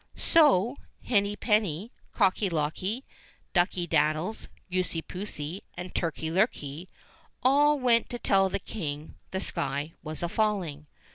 [0.15, 3.05] So Henny penny, Cocky locky,
[3.53, 6.87] Ducky dad dies, Goosey poosey, and Turkey lurkey
[7.43, 10.87] all went to tell the King the sky was a falling.